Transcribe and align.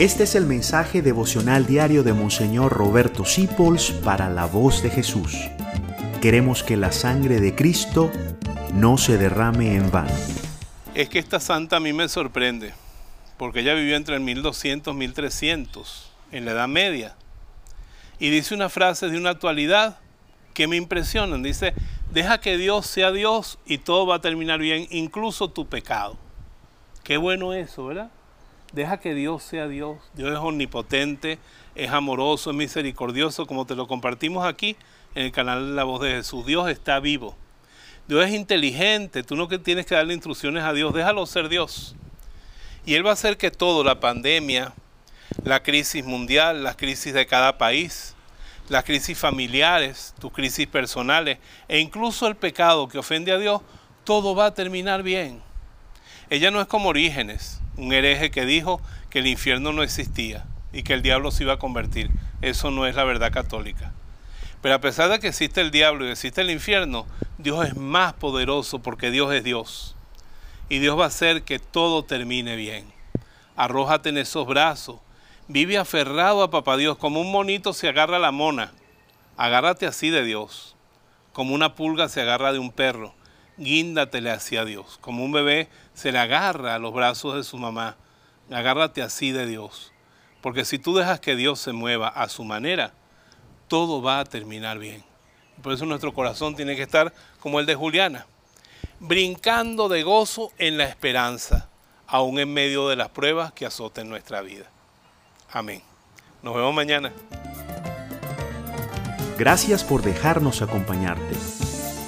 Este 0.00 0.22
es 0.22 0.34
el 0.34 0.46
mensaje 0.46 1.02
devocional 1.02 1.66
diario 1.66 2.02
de 2.02 2.14
Monseñor 2.14 2.72
Roberto 2.72 3.26
Sipols 3.26 3.90
para 3.90 4.30
la 4.30 4.46
voz 4.46 4.82
de 4.82 4.88
Jesús. 4.88 5.36
Queremos 6.22 6.62
que 6.62 6.78
la 6.78 6.90
sangre 6.90 7.38
de 7.38 7.54
Cristo 7.54 8.10
no 8.72 8.96
se 8.96 9.18
derrame 9.18 9.74
en 9.74 9.90
vano. 9.90 10.14
Es 10.94 11.10
que 11.10 11.18
esta 11.18 11.38
santa 11.38 11.76
a 11.76 11.80
mí 11.80 11.92
me 11.92 12.08
sorprende, 12.08 12.72
porque 13.36 13.60
ella 13.60 13.74
vivió 13.74 13.94
entre 13.94 14.14
el 14.14 14.22
1200 14.22 14.94
y 14.94 14.96
1300, 14.96 16.12
en 16.32 16.46
la 16.46 16.52
Edad 16.52 16.68
Media. 16.68 17.14
Y 18.18 18.30
dice 18.30 18.54
una 18.54 18.70
frase 18.70 19.10
de 19.10 19.18
una 19.18 19.28
actualidad 19.28 19.98
que 20.54 20.66
me 20.66 20.76
impresionan. 20.76 21.42
Dice, 21.42 21.74
deja 22.10 22.40
que 22.40 22.56
Dios 22.56 22.86
sea 22.86 23.12
Dios 23.12 23.58
y 23.66 23.76
todo 23.76 24.06
va 24.06 24.14
a 24.14 24.20
terminar 24.22 24.60
bien, 24.60 24.86
incluso 24.88 25.50
tu 25.50 25.66
pecado. 25.66 26.16
Qué 27.04 27.18
bueno 27.18 27.52
eso, 27.52 27.84
¿verdad? 27.84 28.10
Deja 28.72 29.00
que 29.00 29.14
Dios 29.14 29.42
sea 29.42 29.66
Dios. 29.66 29.98
Dios 30.14 30.30
es 30.30 30.38
omnipotente, 30.38 31.38
es 31.74 31.90
amoroso, 31.90 32.50
es 32.50 32.56
misericordioso, 32.56 33.46
como 33.46 33.66
te 33.66 33.74
lo 33.74 33.88
compartimos 33.88 34.46
aquí 34.46 34.76
en 35.14 35.24
el 35.24 35.32
canal 35.32 35.74
La 35.74 35.84
Voz 35.84 36.02
de 36.02 36.10
Jesús. 36.10 36.46
Dios 36.46 36.70
está 36.70 37.00
vivo. 37.00 37.36
Dios 38.06 38.24
es 38.24 38.32
inteligente. 38.32 39.22
Tú 39.22 39.36
no 39.36 39.48
tienes 39.48 39.86
que 39.86 39.94
darle 39.94 40.14
instrucciones 40.14 40.62
a 40.64 40.72
Dios, 40.72 40.94
déjalo 40.94 41.26
ser 41.26 41.48
Dios. 41.48 41.96
Y 42.86 42.94
Él 42.94 43.04
va 43.04 43.10
a 43.10 43.14
hacer 43.14 43.36
que 43.36 43.50
todo, 43.50 43.84
la 43.84 44.00
pandemia, 44.00 44.72
la 45.44 45.62
crisis 45.62 46.04
mundial, 46.04 46.62
las 46.62 46.76
crisis 46.76 47.12
de 47.12 47.26
cada 47.26 47.58
país, 47.58 48.14
las 48.68 48.84
crisis 48.84 49.18
familiares, 49.18 50.14
tus 50.20 50.32
crisis 50.32 50.66
personales 50.66 51.38
e 51.68 51.80
incluso 51.80 52.26
el 52.26 52.36
pecado 52.36 52.88
que 52.88 52.98
ofende 52.98 53.32
a 53.32 53.38
Dios, 53.38 53.62
todo 54.04 54.34
va 54.34 54.46
a 54.46 54.54
terminar 54.54 55.02
bien. 55.02 55.42
Ella 56.30 56.50
no 56.50 56.60
es 56.60 56.68
como 56.68 56.90
Orígenes, 56.90 57.60
un 57.80 57.92
hereje 57.92 58.30
que 58.30 58.44
dijo 58.44 58.80
que 59.08 59.20
el 59.20 59.26
infierno 59.26 59.72
no 59.72 59.82
existía 59.82 60.44
y 60.72 60.82
que 60.82 60.92
el 60.92 61.02
diablo 61.02 61.30
se 61.30 61.44
iba 61.44 61.54
a 61.54 61.58
convertir. 61.58 62.10
Eso 62.42 62.70
no 62.70 62.86
es 62.86 62.94
la 62.94 63.04
verdad 63.04 63.32
católica. 63.32 63.92
Pero 64.60 64.74
a 64.74 64.80
pesar 64.80 65.08
de 65.08 65.18
que 65.18 65.28
existe 65.28 65.62
el 65.62 65.70
diablo 65.70 66.06
y 66.06 66.10
existe 66.10 66.42
el 66.42 66.50
infierno, 66.50 67.06
Dios 67.38 67.66
es 67.66 67.76
más 67.76 68.12
poderoso 68.12 68.80
porque 68.80 69.10
Dios 69.10 69.32
es 69.32 69.42
Dios. 69.42 69.96
Y 70.68 70.78
Dios 70.78 70.98
va 70.98 71.04
a 71.04 71.08
hacer 71.08 71.42
que 71.42 71.58
todo 71.58 72.04
termine 72.04 72.54
bien. 72.56 72.84
Arrójate 73.56 74.10
en 74.10 74.18
esos 74.18 74.46
brazos. 74.46 75.00
Vive 75.48 75.78
aferrado 75.78 76.42
a 76.42 76.50
Papá 76.50 76.76
Dios, 76.76 76.98
como 76.98 77.20
un 77.20 77.32
monito 77.32 77.72
se 77.72 77.88
agarra 77.88 78.16
a 78.16 78.20
la 78.20 78.30
mona. 78.30 78.72
Agárrate 79.36 79.86
así 79.86 80.10
de 80.10 80.22
Dios, 80.22 80.76
como 81.32 81.54
una 81.54 81.74
pulga 81.74 82.08
se 82.08 82.20
agarra 82.20 82.52
de 82.52 82.58
un 82.58 82.70
perro 82.70 83.14
guíndatele 83.60 84.30
hacia 84.30 84.64
Dios. 84.64 84.98
Como 85.00 85.24
un 85.24 85.32
bebé 85.32 85.68
se 85.94 86.10
le 86.10 86.18
agarra 86.18 86.74
a 86.74 86.78
los 86.78 86.92
brazos 86.92 87.36
de 87.36 87.44
su 87.44 87.58
mamá, 87.58 87.96
agárrate 88.50 89.02
así 89.02 89.30
de 89.30 89.46
Dios. 89.46 89.92
Porque 90.40 90.64
si 90.64 90.78
tú 90.78 90.96
dejas 90.96 91.20
que 91.20 91.36
Dios 91.36 91.60
se 91.60 91.72
mueva 91.72 92.08
a 92.08 92.28
su 92.28 92.42
manera, 92.44 92.92
todo 93.68 94.02
va 94.02 94.20
a 94.20 94.24
terminar 94.24 94.78
bien. 94.78 95.04
Por 95.62 95.74
eso 95.74 95.84
nuestro 95.84 96.14
corazón 96.14 96.56
tiene 96.56 96.74
que 96.74 96.82
estar 96.82 97.12
como 97.38 97.60
el 97.60 97.66
de 97.66 97.74
Juliana, 97.74 98.26
brincando 98.98 99.88
de 99.88 100.02
gozo 100.02 100.50
en 100.58 100.78
la 100.78 100.84
esperanza, 100.84 101.68
aún 102.06 102.38
en 102.38 102.52
medio 102.52 102.88
de 102.88 102.96
las 102.96 103.10
pruebas 103.10 103.52
que 103.52 103.66
azoten 103.66 104.08
nuestra 104.08 104.40
vida. 104.40 104.64
Amén. 105.52 105.82
Nos 106.42 106.54
vemos 106.54 106.74
mañana. 106.74 107.12
Gracias 109.38 109.84
por 109.84 110.02
dejarnos 110.02 110.62
acompañarte. 110.62 111.59